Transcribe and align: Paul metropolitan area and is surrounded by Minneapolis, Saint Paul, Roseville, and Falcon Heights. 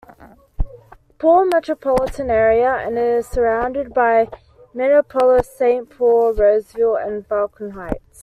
Paul 1.19 1.45
metropolitan 1.45 2.31
area 2.31 2.71
and 2.73 2.97
is 2.97 3.27
surrounded 3.27 3.93
by 3.93 4.29
Minneapolis, 4.73 5.47
Saint 5.55 5.91
Paul, 5.91 6.33
Roseville, 6.33 6.95
and 6.95 7.23
Falcon 7.27 7.69
Heights. 7.69 8.19